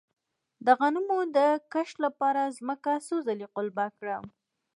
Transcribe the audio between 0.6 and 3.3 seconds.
د غنمو د کښت لپاره ځمکه څو